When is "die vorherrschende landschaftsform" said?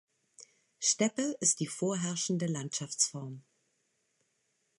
1.59-3.43